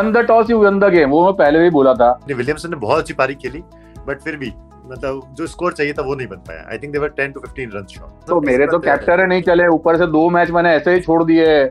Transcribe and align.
Won 0.00 0.12
the 0.12 0.24
toss 0.28 0.50
you 0.50 0.58
won 0.58 0.78
the 0.80 0.90
game 0.92 1.10
वो 1.10 1.24
मैं 1.24 1.32
पहले 1.36 1.58
भी 1.60 1.70
बोला 1.70 1.94
था। 1.94 2.10
विलियमसन 2.28 2.70
ने 2.70 2.76
बहुत 2.76 2.98
अच्छी 2.98 3.14
पारी 3.14 3.34
खेली 3.44 3.62
बट 4.06 4.20
फिर 4.22 4.36
भी 4.36 4.52
मतलब 4.92 5.34
जो 5.38 5.46
स्कोर 5.46 5.72
चाहिए 5.72 5.92
था 5.92 6.02
वो 6.02 6.14
नहीं 6.14 6.26
बन 6.28 6.36
पाया। 6.46 6.68
I 6.70 6.78
think 6.78 6.92
they were 6.92 7.08
10 7.18 7.34
to 7.34 7.40
15 7.40 7.74
run 7.74 7.86
short 7.90 8.26
तो 8.28 8.40
मेरे 8.40 8.66
तो 8.66 8.78
कैप्चर 8.78 9.26
नहीं 9.26 9.42
चले 9.42 9.66
ऊपर 9.74 9.96
से 9.98 10.06
दो 10.16 10.28
मैच 10.30 10.50
मैंने 10.50 10.74
ऐसे 10.76 10.94
ही 10.94 11.00
छोड़ 11.00 11.22
दिए। 11.24 11.64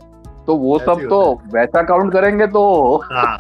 तो 0.47 0.55
वो 0.57 0.77
सब 0.79 1.01
तो 1.09 1.19
वैसा 1.53 1.81
काउंट 1.89 2.11
करेंगे 2.13 2.47
तो। 2.47 2.61
हाँ, 3.05 3.35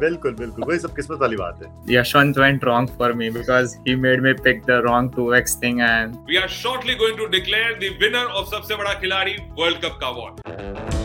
बिल्कुल 0.00 0.34
बिल्कुल 0.34 0.64
वही 0.68 0.78
सब 0.78 0.94
किस्मत 0.96 1.18
वाली 1.20 1.36
बात 1.36 1.62
है। 1.62 1.94
Yashwant 1.94 2.38
went 2.38 2.66
wrong 2.68 2.88
for 3.00 3.10
me 3.22 3.30
because 3.38 3.76
he 3.86 3.96
made 4.04 4.24
me 4.26 4.34
pick 4.46 4.64
the 4.70 4.78
wrong 4.86 5.10
2x 5.16 5.58
thing 5.64 5.82
and 5.88 6.32
we 6.32 6.40
are 6.42 6.50
shortly 6.60 6.98
going 7.04 7.20
to 7.22 7.30
declare 7.36 7.76
the 7.84 7.94
winner 8.04 8.26
of 8.40 8.50
सबसे 8.54 8.76
बड़ा 8.82 8.94
खिलाड़ी 9.00 9.36
वर्ल्ड 9.60 9.84
कप 9.84 9.98
का 10.02 10.08
award 10.08 11.01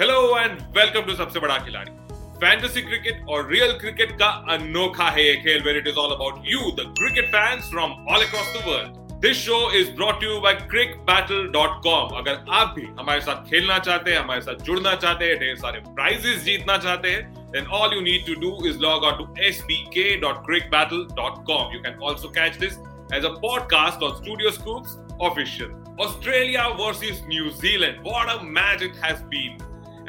hello 0.00 0.16
and 0.38 0.58
welcome 0.76 1.02
to 1.06 1.14
सबसे 1.16 1.40
बड़ा 1.40 1.56
खिलाड़ी। 1.58 1.90
फैंटेसी 2.40 2.82
क्रिकेट 2.82 3.24
और 3.28 3.48
real 3.52 3.72
cricket 3.78 4.10
का 4.18 4.26
अनोखा 4.50 5.08
है 5.10 5.24
ये 5.26 5.34
खेल 5.36 5.62
where 5.62 5.76
it 5.76 5.86
is 5.88 5.96
all 5.98 6.10
about 6.14 6.42
you 6.46 6.60
the 6.80 6.84
cricket 6.98 7.28
fans 7.28 7.70
from 7.70 7.90
all 8.10 8.22
across 8.24 8.52
the 8.56 8.58
world 8.66 8.88
this 9.22 9.36
show 9.36 9.70
is 9.78 9.90
brought 9.90 10.22
you 10.22 10.38
by 10.40 10.54
CricBattle 11.08 11.48
dot 11.56 11.70
com 11.84 12.08
अगर 12.18 12.44
आप 12.58 12.68
भी 12.76 12.84
हमारे 13.00 13.20
साथ 13.20 13.50
खेलना 13.50 13.78
चाहते 13.78 14.10
हैं, 14.10 14.18
हमारे 14.18 14.40
साथ 14.40 14.54
जुड़ना 14.68 14.94
चाहते 14.94 15.24
हैं, 15.24 15.38
ढेर 15.40 15.56
सारे 15.64 15.80
प्राइजेस 15.88 16.44
जीतना 16.44 16.76
चाहते 16.86 17.08
हैं, 17.10 17.20
then 17.56 17.64
all 17.78 17.88
you 17.96 18.02
need 18.08 18.22
to 18.30 18.34
do 18.44 18.50
is 18.70 18.74
log 18.86 19.00
on 19.10 19.14
to 19.22 19.26
sbk.cricbattle.com 19.50 21.64
you 21.76 21.80
can 21.88 21.94
also 22.10 22.28
catch 22.38 22.54
this 22.64 22.74
as 23.18 23.22
a 23.32 23.34
podcast 23.46 23.98
on 24.08 24.12
studio 24.22 24.50
scoops, 24.60 24.90
official 25.30 25.70
australia 26.06 26.64
versus 26.80 27.16
new 27.30 27.46
zealand 27.62 27.96
what 28.10 28.26
a 28.34 28.36
match 28.58 28.82
it 28.88 29.00
has 29.06 29.24
been 29.32 29.54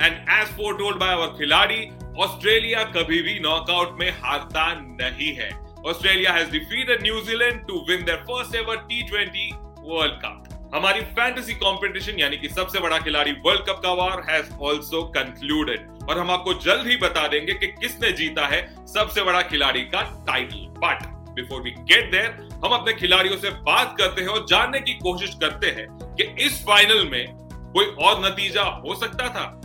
and 0.02 0.14
as 0.14 0.48
for 0.48 0.98
by 0.98 1.10
our 1.10 1.28
खिलाड़ी, 1.28 1.90
Australia 2.20 2.84
कभी 2.84 3.22
भी 3.22 3.40
knockout 3.40 4.00
में 4.00 4.12
हारता 4.12 4.74
नहीं 4.74 5.34
है। 5.34 5.50
Australia 5.88 6.32
has 6.32 6.52
defeated 6.52 7.04
New Zealand 7.04 7.68
to 7.68 7.86
win 7.90 8.04
their 8.04 8.18
first 8.18 8.56
ever 8.56 8.76
T 8.76 9.50
world 9.82 10.14
cup 10.14 10.44
हमारी 10.76 11.02
fantasy 11.02 11.54
competition 11.54 12.20
यानी 12.20 12.38
कि 12.38 12.50
सबसे 12.50 12.80
बड़ा 12.80 12.98
खिलाड़ी 13.00 13.32
वर्ल्ड 13.32 13.62
कप 13.62 13.80
का 13.84 13.94
वार 13.94 14.26
हैज़ 14.30 14.52
आल्सो 14.54 15.04
कंक्लूडेड 15.04 15.88
और 16.10 16.20
हम 16.20 16.32
आपको 16.32 16.54
जल्द 16.54 16.88
ही 16.88 16.98
बता 16.98 17.28
देंगे 17.28 17.54
कि 17.54 17.68
किसने 17.68 18.12
जीता 18.12 18.48
है 18.48 18.86
सबसे 18.86 19.24
बड़ा 19.24 19.42
खिलाड़ी 19.42 19.82
का 19.82 20.02
title 20.28 20.56
but 20.56 21.04
before 21.36 21.62
we 21.62 21.72
get 21.72 22.12
there 22.12 22.60
हम 22.66 22.72
अपने 22.72 22.94
खिलाड़ियों 22.94 23.38
से 23.38 23.50
बात 23.50 23.96
करते 23.98 24.22
हैं 24.22 24.28
और 24.28 24.46
जानने 24.50 24.80
की 24.80 24.94
कोशिश 24.94 25.36
करते 25.36 25.68
हैं 25.68 25.88
कि 26.16 26.46
इस 26.46 26.64
फाइनल 26.64 27.08
में 27.08 27.26
कोई 27.74 27.86
और 27.86 28.26
नतीजा 28.26 28.64
हो 28.64 28.96
सकता 28.96 29.30
था। 29.30 29.59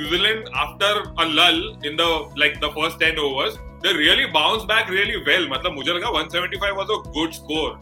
New 0.00 0.08
Zealand, 0.08 0.48
after 0.54 0.90
a 1.18 1.28
lull 1.28 1.58
in 1.84 1.96
the 1.96 2.08
like 2.36 2.54
the 2.60 2.68
first 2.68 2.98
10 3.00 3.18
overs, 3.18 3.58
they 3.82 3.92
really 3.94 4.26
bounced 4.26 4.68
back 4.68 4.88
really 4.90 5.18
well. 5.26 5.48
मतलब 5.50 5.72
मुझे 5.72 5.92
लगा 5.92 6.10
175 6.10 6.76
was 6.78 6.92
a 6.96 7.00
good 7.16 7.34
score. 7.34 7.72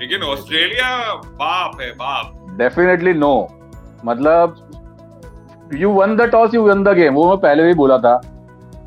लेकिन 0.00 0.22
ऑस्ट्रेलिया 0.22 1.14
बाप 1.14 1.80
है 1.80 1.92
बाप. 1.92 2.34
Definitely 2.58 3.14
no. 3.24 3.32
मतलब 4.04 4.56
you 5.74 5.90
won 5.98 6.16
the 6.20 6.26
toss, 6.34 6.54
you 6.54 6.64
won 6.68 6.84
the 6.84 6.94
game. 6.94 7.14
वो 7.14 7.28
मैं 7.28 7.38
पहले 7.38 7.62
भी 7.62 7.74
बोला 7.74 7.98
था. 7.98 8.37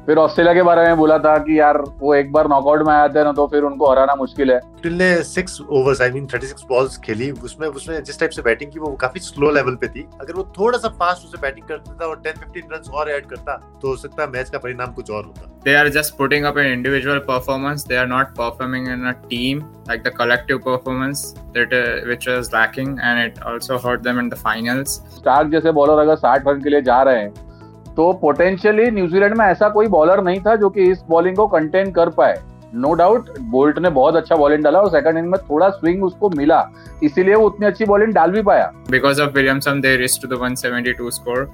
फिर 0.06 0.18
ऑस्ट्रेलिया 0.18 0.54
के 0.54 0.62
बारे 0.64 0.84
में 0.84 0.98
बोला 0.98 1.18
था 1.20 1.38
कि 1.38 1.60
यार 1.60 1.78
वो 2.00 2.14
एक 2.16 2.32
बार 2.32 2.48
नॉकआउट 2.48 2.86
में 2.88 2.94
आते 2.94 3.20
हैं 3.20 3.26
ना 3.26 3.32
तो 3.32 3.46
फिर 3.48 3.64
उनको 3.64 3.90
हराना 3.92 4.16
मुश्किल 4.16 4.52
है। 4.52 4.60
ने 4.86 5.24
six 5.24 5.60
overs 5.62 6.02
I 6.02 6.12
mean 6.12 6.26
36 6.28 6.64
balls 6.70 6.98
खेली। 6.98 7.30
उसमें 7.32 7.68
उसने 7.68 8.00
जिस 8.02 8.20
टाइप 8.20 8.32
से 8.32 8.42
बैटिंग 8.42 8.72
की 8.72 8.80
वो 8.80 8.92
काफ़ी 9.02 9.20
स्लो 9.20 9.52
लेवल 9.52 9.76
पे 9.82 9.88
थी। 9.88 10.08
अगर 10.22 10.34
वो 10.34 10.44
थोड़ा 10.58 10.78
सा 10.78 10.90
फास्ट 11.02 11.26
उसे 11.26 11.42
बैटिंग 11.42 11.68
करता 11.68 11.94
था 12.02 12.08
और 12.08 12.22
10 12.28 12.40
15 12.44 12.74
रन्स 12.74 12.90
और 12.90 13.12
ऐड 13.12 13.26
करता 13.26 13.56
तो 13.82 13.88
हो 13.88 13.96
सकता 13.96 14.24
है 14.24 14.30
मैच 14.30 14.50
का 14.50 14.58
परिणाम 14.58 14.94
कुछ 14.94 15.12
और 15.12 15.24
होता। 15.26 15.60
They 15.66 15.76
are 15.76 15.90
just 15.90 16.18
putting 16.22 16.48
up 16.50 16.58
an 16.64 16.72
individual 16.72 17.22
performance. 17.30 17.86
They 17.92 18.00
are 18.02 18.10
not 18.14 18.34
performing 18.40 18.90
in 18.96 19.08
a 19.12 19.16
team 19.30 19.64
like 19.92 20.04
the 20.08 20.16
collective 20.18 20.64
performance 20.66 21.24
that 21.56 21.78
uh, 21.78 21.86
which 22.10 22.28
was 22.32 22.52
lacking 22.58 22.98
and 23.10 23.24
it 23.28 23.40
also 23.54 23.80
hurt 23.86 24.04
them 24.10 24.26
in 24.26 24.34
the 24.34 24.42
finals. 24.48 24.98
Starc 25.22 25.52
जैसे 25.52 25.72
bowler 25.72 26.04
अगर 26.08 26.16
60 26.26 26.48
run 26.48 26.62
के 26.64 26.70
लिए 26.70 26.82
जा 26.92 27.02
रहे 27.04 27.22
हैं 27.22 27.51
तो 27.96 28.12
potentially 28.14 28.90
New Zealand 28.92 29.34
में 29.38 29.46
ऐसा 29.46 29.70
कोई 29.70 29.88
बॉलर 29.88 30.24
नहीं 30.24 30.40
था 30.42 30.56
जो 30.56 30.70
कि 30.70 30.90
इस 30.92 31.04
बॉलिंग 31.10 31.36
को 31.36 31.48
कंटेन 31.48 31.92
कर 31.92 32.10
पाए। 32.10 32.40
नो 32.74 32.94
डाउट 32.94 33.30
बोल्ट 33.52 33.80
ने 33.80 33.90
बहुत 33.90 34.16
अच्छा 34.16 34.36
बॉलिंग 34.36 34.64
डाला 34.64 34.80
और 34.80 34.90
सेकंड 34.90 35.18
इनिंग 35.18 35.32
में 35.32 35.40
थोड़ा 35.50 35.70
स्विंग 35.70 36.04
उसको 36.04 36.30
मिला। 36.30 36.62
इसीलिए 37.04 37.36
वो 37.36 37.46
उतनी 37.48 37.68
अच्छी 37.68 37.86
बॉलिंग 37.86 38.14
डाल 38.14 38.32
भी 38.32 38.42
पाया। 38.42 38.72
Because 38.92 39.22
of 39.22 39.34
Williamson 39.36 39.82
they 39.82 39.96
rest 39.98 40.22
to 40.22 40.28
the 40.28 40.40
172 40.42 41.12
score 41.12 41.50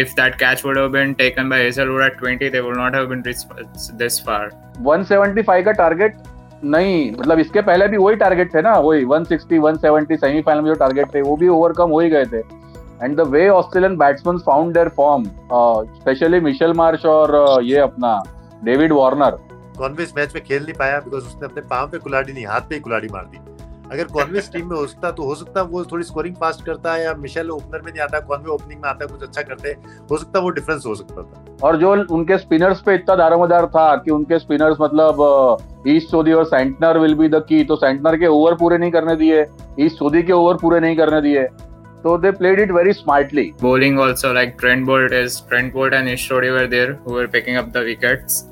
if 0.00 0.10
that 0.16 0.36
catch 0.40 0.60
would 0.64 0.76
have 0.76 0.92
been 0.92 1.12
taken 1.20 1.48
by 1.52 1.56
Hazelwood 1.60 2.02
at 2.02 2.18
20 2.18 2.48
they 2.50 2.60
would 2.64 2.76
not 2.76 2.96
have 2.96 3.08
been 3.12 3.22
reached 3.28 3.96
this 4.02 4.18
far. 4.26 4.42
175 4.88 5.64
का 5.64 5.72
टारगेट 5.72 6.16
नहीं 6.64 7.10
मतलब 7.12 7.38
इसके 7.38 7.60
पहले 7.62 7.88
भी 7.88 7.96
वही 7.96 8.16
टारगेट 8.16 8.54
थे 8.54 8.62
ना 8.62 8.74
वही 8.78 9.04
160 9.04 9.58
170 9.58 10.16
सेमीफाइनल 10.16 10.60
में 10.60 10.68
जो 10.70 10.74
टारगेट 10.74 11.14
थे 11.14 11.22
वो 11.22 11.36
भी 11.36 11.48
ओवरकम 11.48 11.90
हो 11.90 12.00
ही 12.00 12.10
गए 12.10 12.24
थे। 12.24 12.42
And 13.02 13.16
the 13.16 13.26
way 13.28 13.48
Australian 13.48 13.96
batsman 13.96 14.38
found 14.38 14.74
their 14.74 14.88
form 14.96 15.24
specially 15.94 16.40
Mitchell 16.40 16.72
Marsh 16.72 17.06
और 17.06 17.36
uh, 17.46 17.62
ये 17.64 17.78
अपना 17.80 18.22
डेविड 18.64 18.92
वार्नर 18.92 19.38
कॉन्वे 19.78 20.02
इस 20.02 20.16
मैच 20.16 20.34
में 20.34 20.42
खेल 20.44 20.62
नहीं 20.62 20.74
पाया 20.74 20.98
बिकॉज़ 21.00 21.26
उसने 21.26 21.46
अपने 21.46 21.62
पाँव 21.68 21.88
पे 21.90 21.98
कुलाड़ी 21.98 22.32
नहीं 22.32 22.46
हाथ 22.46 22.60
पे 22.60 22.74
ही 22.74 22.80
कुलाड़ी 22.80 23.08
मार 23.12 23.24
दी। 23.24 23.38
अगर 23.92 24.04
कॉन्वे 24.06 24.40
टीम 24.52 24.68
में 24.70 24.76
हो 24.76 24.84
सकता 24.86 25.10
तो 25.10 25.22
हो 25.22 25.34
सकता 25.34 25.62
वो 25.70 25.84
थोड़ी 25.84 26.04
स्कोरिंग 26.04 26.34
फास्ट 26.40 26.64
करता 26.64 26.92
है 26.92 27.04
या 27.04 27.14
मिशेल 27.18 27.50
ओपनर 27.50 27.82
में 27.84 27.90
नहीं 27.92 28.02
आता 28.02 28.18
कॉन्वे 28.26 28.50
ओपनिंग 28.52 28.80
में 28.82 28.88
आता 28.90 29.06
कुछ 29.06 29.22
अच्छा 29.22 29.42
करते 29.42 29.70
हो 30.10 30.16
सकता 30.16 30.40
वो 30.40 30.50
डिफरेंस 30.50 30.84
हो 30.86 30.94
सकता 30.94 31.22
था। 31.22 31.56
और 31.62 31.76
जो 31.76 31.92
उनके 32.14 32.38
स्पिनर्स 32.38 32.82
पे 32.82 32.94
इतना 32.94 33.16
दारोमदार 33.16 33.66
था 33.66 33.94
कि 33.96 34.10
उनके 34.10 34.38
स्पिनर्स 34.38 34.76
मतलब 34.80 35.16
ईस्ट 35.88 36.06
uh, 36.06 36.10
सोदी 36.10 36.32
और 36.32 36.44
Santner 36.44 36.98
will 36.98 37.14
be 37.14 37.28
the 37.28 37.44
key 37.48 37.64
तो 37.64 37.76
सेंटनर 37.76 38.16
के 38.16 38.26
ओवर 38.26 38.54
पूरे 38.54 38.78
नहीं 38.78 38.90
करने 38.90 39.16
दिए 39.16 39.44
ईस्ट 39.80 39.98
सोदी 39.98 40.22
के 40.22 40.32
ओवर 40.32 40.56
पूरे 40.62 40.80
नहीं 40.80 40.96
करने 40.96 41.20
दिए। 41.20 41.46
So 42.02 42.16
they 42.16 42.32
played 42.32 42.58
it 42.58 42.68
very 42.68 42.94
smartly. 42.94 43.52
Bowling 43.58 43.98
also 43.98 44.32
like 44.32 44.56
Trent 44.58 44.86
Bolt 44.86 45.12
is 45.12 45.42
Trent 45.42 45.74
Bolt 45.74 45.92
and 45.92 46.08
Ishtori 46.08 46.50
were 46.50 46.66
there 46.66 46.94
who 46.94 47.12
were 47.12 47.28
picking 47.28 47.56
up 47.56 47.72
the 47.72 47.80
wickets. 47.80 48.46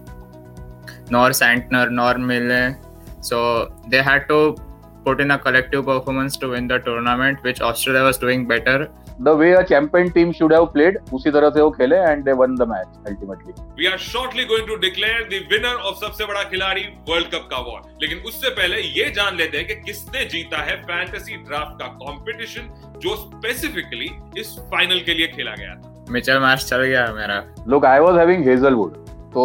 Nor 1.11 1.31
Santner, 1.31 1.91
nor 1.91 2.19
Mille. 2.19 2.77
So 3.21 3.73
they 3.89 4.03
had 4.03 4.29
to 4.29 4.57
put 5.05 5.21
in 5.21 5.31
a 5.31 5.39
collective 5.39 5.87
performance 5.87 6.37
to 6.37 6.51
win 6.51 6.69
the 6.69 6.79
tournament, 6.79 7.43
which 7.43 7.63
Australia 7.63 8.03
was 8.03 8.19
doing 8.19 8.47
better. 8.47 8.91
The 9.27 9.33
way 9.39 9.51
a 9.59 9.63
champion 9.69 10.11
team 10.17 10.33
should 10.39 10.53
have 10.55 10.67
played 10.75 10.97
उसी 11.15 11.31
तरह 11.37 11.51
से 11.51 11.61
वो 11.61 11.71
खेले 11.79 11.97
and 12.09 12.29
they 12.29 12.35
won 12.41 12.55
the 12.61 12.67
match 12.73 12.93
ultimately. 13.11 13.55
We 13.81 13.89
are 13.93 13.99
shortly 13.99 14.45
going 14.53 14.67
to 14.69 14.77
declare 14.85 15.25
the 15.33 15.41
winner 15.53 15.75
of 15.89 15.99
सबसे 16.03 16.27
बड़ा 16.27 16.43
खिलाड़ी 16.51 16.85
world 17.09 17.29
cup 17.35 17.49
का 17.51 17.57
award 17.57 18.03
लेकिन 18.03 18.23
उससे 18.29 18.51
पहले 18.61 18.81
ये 18.81 19.11
जान 19.19 19.37
लेते 19.37 19.59
हैं 19.59 19.67
कि 19.67 19.75
किसने 19.87 20.25
जीता 20.35 20.63
है 20.71 20.77
फैंटेसी 20.83 21.37
ड्राफ्ट 21.49 21.83
का 21.83 21.87
कंपटीशन 22.05 22.71
जो 23.03 23.17
स्पेसिफिकली 23.17 24.11
इस 24.41 24.57
फाइनल 24.73 25.01
के 25.07 25.15
लिए 25.15 25.27
खेला 25.37 25.55
गया 25.59 25.75
था. 25.75 25.95
मिचेल 26.11 26.39
मार्श 26.41 26.65
चल 26.69 26.83
गया 26.83 27.07
मेरा। 27.15 27.43
लोग 27.69 27.85
आई 27.87 27.99
वाज 28.01 28.19
हैविंग 28.19 28.49
हेजलवुड 28.49 28.97
तो 29.33 29.45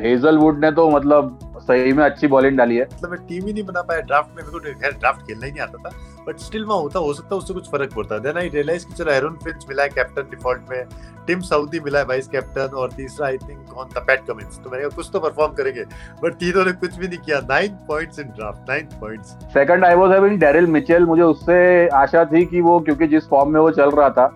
हेजलवुड 0.00 0.64
ने 0.64 0.70
तो 0.72 0.88
मतलब 0.90 1.38
सही 1.66 1.92
में 1.92 2.04
अच्छी 2.04 2.26
बॉलिंग 2.26 2.56
डाली 2.58 2.76
है। 2.76 2.84
मतलब 2.84 3.10
मैं 3.10 3.18
टीम 3.26 3.46
ही 3.46 3.52
नहीं 3.52 3.64
बना 3.64 3.82
पाया 3.88 4.00
ड्राफ्ट 4.00 4.36
में 4.36 4.42
मेरे 4.42 4.50
को 4.50 4.98
ड्राफ्ट 4.98 5.26
खेलना 5.26 5.46
ही 5.46 5.52
नहीं 5.52 5.62
आता 5.62 5.78
था। 5.78 5.90
बट 6.26 6.38
स्टिल 6.38 6.64
वहाँ 6.64 6.80
होता, 6.80 6.98
हो 6.98 7.12
सकता 7.14 7.34
है 7.34 7.38
उससे 7.38 7.54
कुछ 7.54 7.70
फ़र्क 7.70 7.94
पड़ता। 7.94 8.14
है 8.14 8.20
देन 8.20 8.36
आई 8.38 8.48
रियलाइज़ 8.48 8.86
कि 8.86 8.94
चलो 8.94 9.12
एरोन 9.12 9.38
फिंच 9.44 9.64
मिला 9.68 9.82
है 9.82 9.88
कैप्टन 9.88 10.30
डिफ़ॉल्ट 10.30 10.70
में। 10.70 10.84
टिम 11.26 11.40
साउदी 11.40 11.80
मिला 11.80 11.98
है 11.98 12.04
वाइस 12.04 12.28
कैप्टन 12.28 12.76
और 12.76 12.92
तीसरा 12.92 13.26
आई 13.26 13.38
थिंक 13.38 13.66
कौन 13.70 13.88
था? 13.88 14.00
पैट 14.00 14.24
कमिंस 14.26 14.60
तो 14.64 14.70
मैंने 14.70 14.88
कुछ 14.88 15.08
तो 15.12 15.20
परफॉर्म 15.20 15.52
करेंगे। 15.54 15.84
बट 16.22 16.34
तीनों 16.34 16.64
ने 16.64 16.72
कुछ 16.74 16.96
भी 16.98 17.08
नहीं 17.08 17.18
किया। 17.18 17.40
Nine 17.48 17.76
points 17.88 18.18
in 18.18 18.28
draft 18.28 18.70
nine 18.70 18.88
points 19.00 19.28
second 19.54 19.84
I 19.84 19.94
was 19.94 20.12
having 20.12 20.38
Daryl 20.40 20.66
Mitchell 20.68 21.04
मुझे 21.04 21.22
उससे 21.22 21.88
आशा 21.96 22.24
थी 22.24 22.44
कि 22.44 22.60
वो, 22.60 22.78
क्योंकि 22.80 23.06
जिस 23.06 23.28
फॉर्म 23.28 23.52
में 23.52 23.60
वो 23.60 23.70
चल 23.70 23.90
रहा 23.90 24.10
था 24.10 24.26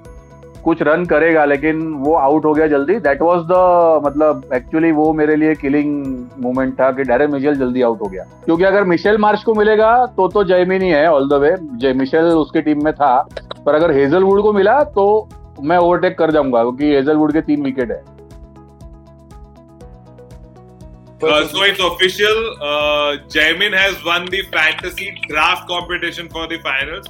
कुछ 0.67 0.83
रन 0.83 1.05
करेगा 1.07 1.45
लेकिन 1.45 1.83
वो 2.05 2.15
आउट 2.17 2.45
हो 2.45 2.53
गया 2.55 2.67
जल्दी। 2.67 2.95
दैट 3.01 3.23
वाज 3.23 3.43
द 3.51 3.59
मतलब 4.07 4.49
एक्चुअली 4.55 4.91
वो 4.93 5.13
मेरे 5.13 5.37
लिए 5.37 5.55
किलिंग 5.55 6.07
मोमेंट 6.41 6.73
था 6.81 6.91
कि 6.93 7.03
डायरेक्ट 7.03 7.33
मिशेल 7.35 7.55
जल्दी 7.59 7.83
आउट 7.83 8.01
हो 8.01 8.07
गया। 8.07 8.25
क्योंकि 8.45 8.65
अगर 8.65 8.85
मिशेल 8.85 9.19
मार्च 9.19 9.43
को 9.43 9.55
मिलेगा 9.55 9.95
तो 10.17 10.29
तो 10.29 10.45
जयमिनी 10.45 10.89
है 10.91 11.07
ऑल 11.13 11.29
द 11.29 11.41
वे 11.43 11.55
जय 11.81 11.93
मिशेल 11.93 12.25
उसकी 12.43 12.61
टीम 12.63 12.85
में 12.85 12.93
था। 12.93 13.17
पर 13.67 13.75
अगर 13.75 13.91
हेजलवुड 13.91 14.43
को 14.43 14.53
मिला 14.53 14.83
तो 14.99 15.07
मैं 15.63 15.79
ओवरटेक 15.79 16.19
कर 16.19 16.31
जाऊँगा 16.31 16.63
क्योंकि 16.63 16.95
हेजलवुड 16.95 17.33
के 17.33 17.41
तीन 17.41 17.63
विकेट 17.63 17.91
है। 17.91 18.03
Uh, 21.19 21.43
so 21.51 21.63
it's 21.67 21.79
official. 21.85 22.41
Uh, 22.71 23.13
Jamin 23.35 23.77
has 23.77 23.95
won 24.09 24.27
the 24.27 24.41
fantasy 24.57 25.07
draft 25.23 25.63
competition 25.71 26.29
for 26.35 26.43
the 26.51 26.59
finals. 26.67 27.07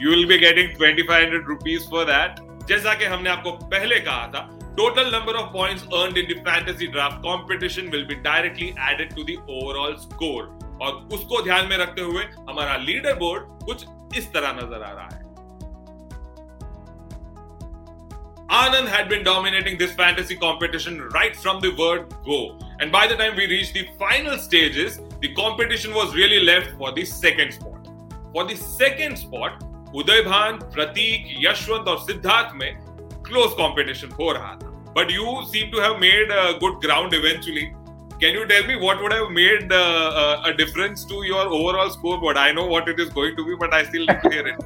You 0.00 0.10
will 0.10 0.26
be 0.26 0.38
getting 0.38 0.74
2500 0.74 1.42
rupees 1.52 1.86
for 1.94 2.04
that 2.04 2.40
जैसा 2.68 2.94
कि 3.00 3.04
हमने 3.14 3.30
आपको 3.30 3.50
पहले 3.74 4.00
कहा 4.08 4.26
था 4.34 4.48
total 4.78 5.10
number 5.10 5.34
of 5.42 5.52
points 5.52 5.84
earned 5.98 6.18
in 6.22 6.26
the 6.30 6.38
fantasy 6.48 6.88
draft 6.96 7.22
competition 7.22 7.90
will 7.90 8.06
be 8.06 8.16
directly 8.30 8.74
added 8.92 9.14
to 9.18 9.28
the 9.30 9.38
overall 9.58 10.00
score 10.06 10.48
और 10.80 11.08
उसको 11.16 11.42
ध्यान 11.42 11.68
में 11.68 11.76
रखते 11.78 12.02
हुए 12.02 12.24
हमारा 12.48 12.76
लीडर 12.88 13.14
बोर्ड 13.22 13.64
कुछ 13.66 13.86
इस 14.18 14.32
तरह 14.32 14.52
नज़र 14.62 14.82
आ 14.82 14.92
रहा 14.92 15.08
है 15.12 15.24
Anand 18.48 18.86
had 18.86 19.08
been 19.08 19.24
dominating 19.24 19.76
this 19.76 19.92
fantasy 19.92 20.36
competition 20.36 21.00
right 21.14 21.34
from 21.34 21.60
the 21.60 21.70
word 21.78 22.14
go. 22.24 22.56
And 22.78 22.92
by 22.92 23.08
the 23.08 23.16
time 23.16 23.34
we 23.34 23.46
reached 23.46 23.74
the 23.74 23.88
final 23.98 24.38
stages, 24.38 25.00
the 25.20 25.34
competition 25.34 25.92
was 25.92 26.14
really 26.14 26.38
left 26.44 26.70
for 26.78 26.92
the 26.92 27.04
second 27.04 27.54
spot. 27.54 27.88
For 28.32 28.44
the 28.44 28.54
second 28.54 29.18
spot, 29.18 29.64
Bhan, 30.04 30.60
Pratik, 30.72 31.26
Yashwant 31.42 31.86
और 31.88 31.98
सिद्धार्थ 31.98 32.54
में 32.54 32.86
close 33.22 33.54
competition 33.54 34.12
हो 34.12 34.32
रहा 34.32 34.54
था. 34.54 34.94
But 34.94 35.10
you 35.10 35.44
seem 35.52 35.70
to 35.72 35.80
have 35.80 35.98
made 36.00 36.30
a 36.30 36.58
good 36.58 36.80
ground. 36.80 37.12
Can 38.20 38.34
you 38.34 38.46
tell 38.46 38.66
me 38.66 38.76
what 38.76 39.02
would 39.02 39.12
have 39.12 39.30
made 39.30 39.72
uh, 39.72 40.42
a 40.44 40.52
difference 40.54 41.04
to 41.04 41.22
your 41.24 41.46
overall 41.48 41.90
scoreboard? 41.90 42.36
I 42.36 42.52
know 42.52 42.66
what 42.66 42.88
it 42.88 42.98
is 42.98 43.10
going 43.10 43.36
to 43.36 43.44
be, 43.44 43.56
but 43.56 43.74
I 43.74 43.84
still 43.84 44.06
need 44.06 44.22
to 44.22 44.30
hear 44.30 44.46
it. 44.46 44.56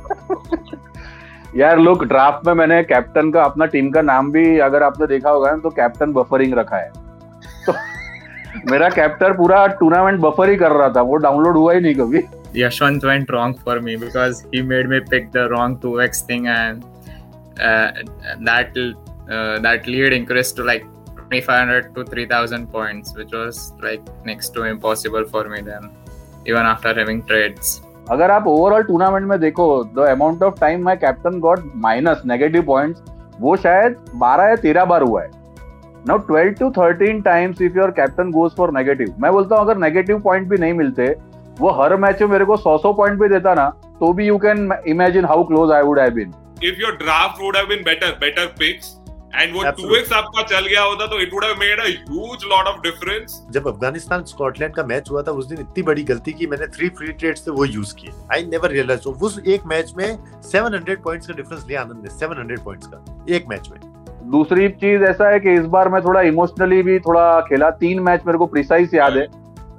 यार 1.57 1.79
लोग 1.79 2.05
draft 2.09 2.47
में 2.47 2.53
मैंने 2.55 2.83
captain 2.83 3.31
का 3.33 3.43
अपना 3.43 3.67
team 3.67 3.91
का 3.91 4.03
नाम 4.03 4.31
भी 4.33 4.59
अगर 4.67 4.83
आपने 4.83 5.07
देखा 5.07 5.31
होगा 5.31 5.57
तो 5.63 5.71
कैप्टन 5.71 6.13
बफरिंग 6.13 6.55
रखा 6.55 6.77
है 6.77 6.91
तो 7.67 7.73
मेरा 8.71 8.89
कैप्टन 8.91 9.33
पूरा 9.37 9.67
टूर्नामेंट 9.81 10.21
बफर 10.21 10.51
ही 10.51 10.57
कर 10.57 10.73
रहा 10.73 10.89
था 10.97 11.03
वो 11.11 11.17
डाउनलोड 11.25 11.57
हुआ 11.57 11.73
ही 11.73 11.81
नहीं 11.81 11.95
कभी 11.95 12.23
Yashwant 12.54 13.04
went 13.04 13.32
wrong 13.32 13.54
for 13.56 13.82
me 13.82 13.96
because 13.96 14.46
he 14.52 14.62
made 14.62 14.88
me 14.88 15.00
pick 15.00 15.32
the 15.32 15.50
wrong 15.50 15.78
2x 15.78 16.26
thing 16.26 16.48
and 16.48 16.84
uh, 17.60 17.92
that 18.42 18.78
uh, 18.78 19.60
that 19.60 19.88
lead 19.88 20.14
increased 20.14 20.56
to 20.58 20.64
like 20.64 20.86
2500 21.16 21.96
to 21.96 22.04
3000 22.04 22.72
points 22.72 23.16
which 23.16 23.32
was 23.32 23.74
like 23.82 24.02
next 24.26 24.50
to 24.50 24.64
impossible 24.64 25.26
for 25.26 25.50
me 25.50 25.62
then 25.62 25.90
even 26.46 26.66
after 26.74 26.94
having 26.94 27.22
trades 27.24 27.82
अगर 28.12 28.32
आप 28.32 28.48
overall 28.48 28.84
tournament 28.84 29.26
में 29.28 29.40
देखो 29.40 29.64
the 29.96 30.00
amount 30.10 30.44
of 30.44 30.60
time 30.60 30.84
my 30.84 30.96
captain 30.96 31.40
got 31.40 31.62
minus 31.86 32.22
negative 32.26 32.64
points 32.66 33.02
वो 33.40 33.56
शायद 33.58 33.96
12 34.24 34.50
या 34.50 34.56
13 34.66 34.88
बार 34.90 35.02
हुआ 35.02 35.22
है 35.22 35.30
now 36.08 36.20
12 36.28 36.60
to 36.60 36.70
13 36.78 37.24
times 37.26 37.62
if 37.62 37.78
your 37.78 37.92
captain 38.00 38.32
goes 38.32 38.52
for 38.58 38.72
negative 38.72 39.16
मैं 39.20 39.32
बोलता 39.32 39.56
हूँ 39.56 39.66
अगर 39.66 39.78
नेगेटिव 39.78 40.20
पॉइंट 40.20 40.48
भी 40.50 40.58
नहीं 40.58 40.74
मिलते 40.74 41.08
वो 41.61 41.71
हर 41.81 41.97
मैच 41.97 42.23
में 42.23 42.29
मेरे 42.29 42.45
को 42.45 42.57
100 42.59 42.77
100 42.79 42.95
पॉइंट 42.97 43.21
भी 43.21 43.29
देता 43.29 43.55
ना 43.55 43.69
तो 44.01 44.13
भी 44.13 44.27
you 44.27 44.39
can 44.39 44.73
imagine 44.89 45.25
how 45.25 45.45
close 45.45 45.73
I 45.73 45.83
would 45.83 45.99
have 45.99 46.11
been 46.15 46.33
if 46.65 46.81
your 46.81 46.97
draft 46.97 47.43
would 47.43 47.57
have 47.57 47.67
been 47.67 47.83
better 47.85 48.17
better 48.21 48.47
picks 48.59 48.97
and 49.35 49.53
वो 49.55 49.63
2x 49.79 50.13
आपका 50.13 50.43
चल 50.43 50.67
गया 50.67 50.83
होता 50.83 51.07
तो 51.07 51.21
it 51.21 51.35
would 51.35 51.45
have 51.45 51.55
made 51.59 51.81
a 51.81 51.85
huge 51.89 52.45
lot 52.53 52.67
of 52.67 52.81
difference 52.83 53.41
जब 53.51 53.67
अफ़गानिस्तान 53.69 54.25
स्कॉटलैंड 54.25 54.75
का 54.75 54.85
मैच 54.85 55.11
हुआ 55.11 55.23
था 55.23 55.33
उस 55.33 55.47
दिन 55.47 55.61
इतनी 55.61 55.83
बड़ी 55.83 56.03
गलती 56.05 56.33
की 56.33 56.47
मैंने 56.47 56.67
थ्री 56.77 56.89
फ्री 56.99 57.13
ट्रेड्स 57.13 57.47
थे 57.47 57.51
वो 57.51 57.65
यूज़ 57.65 57.95
किए। 57.97 58.11
आई 58.33 58.45
नेवर 58.47 58.71
रियलाइज़ 58.71 59.09
उस 59.09 59.39
एक 59.47 59.67
मैच 59.67 59.93
में 59.99 60.09
700 60.51 60.97
पॉइंट्स 61.05 61.27
का 61.27 61.35
डिफरेंस 61.35 61.65
लिया 61.69 61.81
आनंद 61.81 62.03
ने 62.05 62.19
700 62.19 62.65
पॉइंट्स 62.65 62.87
का 62.87 63.25
एक 63.37 63.47
मैच 63.49 63.69
में। 63.73 63.81
दूसरी 64.31 64.69
चीज़ 64.81 65.03
ऐसा 65.05 65.29
है 65.29 65.41
कि 65.41 65.55
इस 65.55 65.65
बार 65.67 65.89
मैं 65.89 66.01
थोड़ा 66.03 66.21
इमोशनली 66.23 66.83
भी 66.83 66.99
थोड़ा 67.01 67.41
खेला 67.41 67.71
तीन 67.79 68.01
मैच 68.01 68.27
मेरे 68.27 68.39
को 68.39 68.47
प्रिसाइज 68.47 68.95
याद 68.95 69.17
है। 69.17 69.27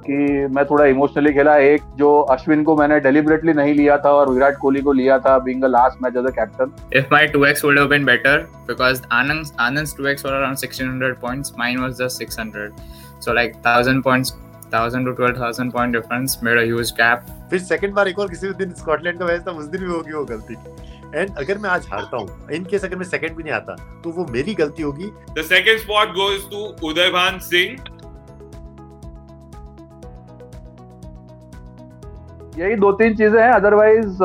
कि 0.07 0.47
मैं 0.55 0.65
थोड़ा 0.65 0.85
इमोशनली 0.85 1.33
खेला। 1.33 1.55
एक 1.57 1.81
जो 1.97 2.09
अश्विन 2.31 2.63
को 2.63 2.75
मैंने 2.77 2.99
डेलिबरेटली 2.99 3.53
नहीं 3.53 3.73
लिया 3.73 3.97
था 4.05 4.11
और 4.11 4.31
विराट 4.31 4.57
कोहली 4.57 4.81
को 4.81 4.91
लिया 4.93 5.17
था 5.19 5.37
being 5.39 5.65
last 5.65 6.03
match 6.03 6.15
as 6.17 6.25
a 6.25 6.35
captain 6.35 6.71
if 6.99 7.11
my 7.13 7.23
2x 7.33 7.65
would 7.65 7.79
have 7.79 7.89
been 7.91 8.07
better 8.07 8.35
because 8.69 9.01
Anand's 9.17 9.53
Anand's 9.65 9.93
2x 9.99 10.27
were 10.27 10.35
around 10.37 10.63
1600 10.65 11.15
points 11.25 11.53
mine 11.63 11.83
was 11.85 11.99
just 12.01 12.25
600 12.25 12.69
so 13.25 13.37
like 13.39 13.59
1000 13.65 14.03
points 14.07 14.33
1000 14.73 15.07
to 15.07 15.13
12000 15.15 15.71
point 15.71 15.97
difference 15.97 16.37
made 16.47 16.59
a 16.59 16.65
huge 16.67 16.91
gap. 16.99 17.31
फिर 17.49 17.59
second 17.59 17.93
बार 17.93 18.07
एक 18.07 18.19
और 18.19 18.29
किसी 18.29 18.53
दिन 18.59 18.71
Scotland 18.73 19.19
का 19.19 19.25
match 19.25 19.41
था 19.47 19.51
उस 19.51 19.65
दिन 19.65 19.81
भी 19.81 19.91
होगी 19.91 20.13
वो 20.13 20.23
गलती। 20.25 20.53
एंड 21.15 21.37
अगर 21.37 21.57
मैं 21.57 21.69
आज 21.69 21.87
हारता 21.91 22.17
हूँ 22.17 22.47
इन 22.55 22.65
केस 22.65 22.83
अगर 22.85 22.95
मैं 22.95 23.05
सेकंड 23.05 23.35
भी 23.37 23.43
नहीं 23.43 23.53
आता 23.53 23.75
तो 24.03 24.09
वो 24.17 24.25
मेरी 24.31 24.53
गलती 24.55 24.83
होगी। 24.83 25.11
The 25.37 25.43
second 25.47 25.79
spot 25.79 26.13
goes 26.19 26.49
to 26.51 26.89
Udaybhan 26.89 27.39
Singh 27.47 27.75
यही 32.57 32.75
दो 32.75 32.91
तीन 32.93 33.15
चीज़ें 33.17 33.41
हैं 33.41 33.51
अदरवाइज़ 33.51 34.17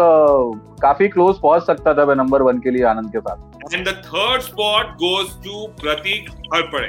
काफ़ी 0.83 1.09
क्लोज 1.09 1.39
पहुँच 1.41 1.63
सकता 1.65 1.93
था 1.95 2.05
मैं 2.07 2.15
नंबर 2.15 2.43
वन 2.43 2.59
के 2.61 2.71
लिए 2.71 2.85
आनंद 2.87 3.13
के 3.13 3.21
साथ। 3.21 3.75
And 3.75 3.89
the 3.89 3.93
third 4.07 4.43
spot 4.43 4.87
goes 5.03 5.29
to 5.45 5.67
Prateek 5.83 6.31
Harpade 6.55 6.89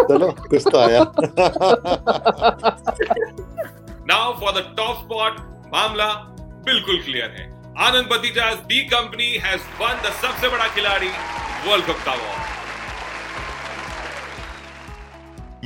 चलो 0.00 0.30
कुछ 0.40 0.66
तो 0.72 0.78
आया। 0.78 1.00
Now 4.08 4.32
for 4.40 4.52
the 4.52 4.64
top 4.76 4.96
spot 4.96 5.38
मामला 5.74 6.08
बिल्कुल 6.66 6.98
क्लियर 7.04 7.30
है। 7.38 7.46
Anand 7.86 8.06
Bhatija 8.12 8.52
the 8.68 8.80
company 8.90 9.30
has 9.44 9.62
won 9.80 10.02
the 10.02 10.12
सबसे 10.20 10.48
बड़ा 10.48 10.66
खिलाड़ी 10.74 11.08
वर्ल्ड 11.68 11.84
कप 11.86 12.04
का 12.04 12.12
अवार्ड 12.12 12.55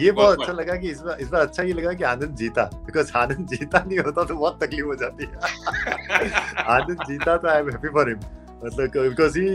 ये 0.00 0.10
बहुत 0.12 0.40
अच्छा 0.40 0.52
लगा 0.52 0.76
कि 0.82 0.90
इस 0.90 1.00
बार 1.02 1.20
इस 1.20 1.28
बार 1.28 1.46
अच्छा 1.46 1.62
ये 1.62 1.72
लगा 1.72 1.92
कि 1.92 2.04
आनंद 2.10 2.34
जीता 2.42 2.64
बिकॉज़ 2.86 3.12
आनंद 3.16 3.46
जीता 3.54 3.84
नहीं 3.86 3.98
होता 3.98 4.24
तो 4.24 4.34
बहुत 4.34 4.62
तकलीफ़ 4.62 4.86
हो 4.86 4.94
जाती 5.02 5.24
है 5.24 6.28
आनंद 6.76 7.04
जीता 7.08 7.36
तो 7.36 7.48
I 7.48 7.58
am 7.58 7.70
happy 7.70 7.88
for 7.98 8.08
him 8.08 8.20
मतलब 8.64 8.90
because 9.08 9.38
he 9.38 9.48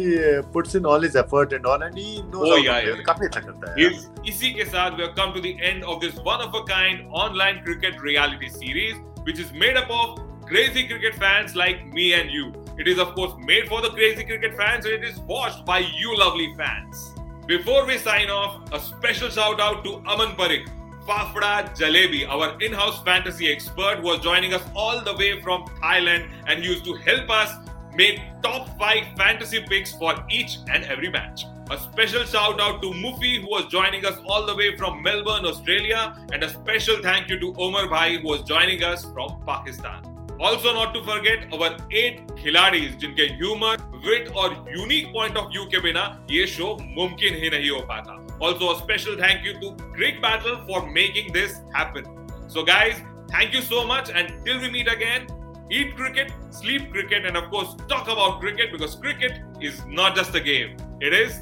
puts 0.53 0.75
in 0.75 0.85
all 0.93 1.03
his 1.03 1.17
effort 1.17 1.53
and 1.53 1.65
all 1.65 1.83
and 1.83 1.97
he 1.97 2.21
knows 2.21 2.49
Oh, 2.49 2.59
yeah, 2.65 2.79
yeah. 2.87 3.01
काफ़ी 3.07 3.27
अच्छा 3.27 3.39
करता 3.39 3.71
है 3.71 3.87
इस 3.87 4.07
इसी 4.27 4.51
के 4.53 4.65
साथ 4.75 4.97
we 4.97 5.05
have 5.05 5.15
come 5.21 5.33
to 5.39 5.43
the 5.47 5.55
end 5.71 5.89
of 5.93 5.99
this 6.05 6.21
one 6.29 6.45
of 6.47 6.61
a 6.61 6.63
kind 6.71 7.17
online 7.23 7.65
cricket 7.67 8.05
reality 8.09 8.53
series 8.59 9.01
which 9.27 9.43
is 9.45 9.51
made 9.65 9.81
up 9.83 9.91
of 9.99 10.15
crazy 10.49 10.87
cricket 10.87 11.19
fans 11.21 11.55
like 11.55 11.85
me 11.93 12.07
and 12.13 12.33
you 12.37 12.53
it 12.77 12.87
is 12.87 12.99
of 12.99 13.13
course 13.15 13.35
made 13.51 13.67
for 13.67 13.81
the 13.81 13.91
crazy 13.91 14.25
cricket 14.25 14.57
fans 14.57 14.85
and 14.85 14.93
it 14.93 15.03
is 15.03 15.21
watched 15.27 15.63
by 15.65 15.77
you 16.01 16.17
lovely 16.17 16.49
fans 16.57 17.05
before 17.47 17.85
we 17.85 17.97
sign 17.99 18.29
off 18.29 18.71
a 18.71 18.79
special 18.79 19.29
shout 19.29 19.59
out 19.59 19.83
to 19.83 20.01
Aman 20.07 20.35
Parik 20.35 20.67
Fafda 21.07 21.69
Jalebi, 21.77 22.27
our 22.27 22.59
in-house 22.59 23.03
fantasy 23.03 23.51
expert, 23.51 23.97
who 23.97 24.05
was 24.05 24.19
joining 24.19 24.55
us 24.55 24.63
all 24.75 25.01
the 25.01 25.15
way 25.15 25.39
from 25.41 25.63
Thailand 25.81 26.27
and 26.47 26.65
used 26.65 26.83
to 26.85 26.95
help 26.95 27.29
us 27.29 27.53
make 27.93 28.19
top 28.41 28.75
five 28.79 29.03
fantasy 29.15 29.61
picks 29.61 29.93
for 29.93 30.15
each 30.29 30.57
and 30.71 30.83
every 30.85 31.09
match. 31.09 31.45
A 31.69 31.77
special 31.77 32.23
shout 32.23 32.59
out 32.59 32.81
to 32.81 32.89
Mufi 32.89 33.41
who 33.41 33.47
was 33.47 33.67
joining 33.67 34.05
us 34.05 34.17
all 34.25 34.47
the 34.47 34.55
way 34.55 34.75
from 34.75 35.03
Melbourne, 35.03 35.45
Australia, 35.45 36.15
and 36.33 36.43
a 36.43 36.49
special 36.49 36.97
thank 37.03 37.29
you 37.29 37.39
to 37.39 37.53
Omar 37.59 37.87
Bhai 37.87 38.17
who 38.17 38.27
was 38.27 38.41
joining 38.41 38.83
us 38.83 39.05
from 39.13 39.39
Pakistan. 39.45 40.14
Also, 40.39 40.73
not 40.73 40.93
to 40.93 41.01
forget 41.03 41.47
our 41.53 41.69
eight 41.93 42.31
खिलाड़ीज 42.39 42.95
जिनके 42.99 43.23
humour 43.35 43.81
विट 44.05 44.27
और 44.37 44.53
unique 44.77 45.07
point 45.13 45.37
of 45.37 45.47
view 45.51 45.65
के 45.73 45.79
बिना 45.81 46.03
ये 46.31 46.45
show 46.47 46.77
मुमकिन 46.81 47.35
ही 47.43 47.49
नहीं 47.49 47.69
हो 47.69 47.79
पाता 47.91 48.21
a 48.43 48.75
special 48.79 49.15
thank 49.17 49.45
you 49.45 49.53
to 49.61 49.69
Crick 49.93 50.21
Battle 50.21 50.57
for 50.67 50.85
making 50.87 51.31
this 51.31 51.61
happen. 51.73 52.05
So, 52.47 52.63
guys, 52.63 53.01
thank 53.29 53.53
you 53.53 53.61
so 53.61 53.85
much, 53.85 54.09
and 54.09 54.33
till 54.45 54.59
we 54.59 54.69
meet 54.69 54.87
again, 54.87 55.27
eat 55.71 55.95
cricket, 55.95 56.33
sleep 56.49 56.91
cricket, 56.91 57.25
and 57.25 57.37
of 57.37 57.49
course, 57.49 57.75
talk 57.87 58.07
about 58.07 58.39
cricket 58.41 58.71
because 58.71 58.95
cricket 58.95 59.39
is 59.61 59.81
not 59.87 60.15
just 60.15 60.35
a 60.35 60.41
game, 60.41 60.75
it 60.99 61.13
is 61.13 61.41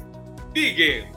the 0.54 0.72
game. 0.74 1.13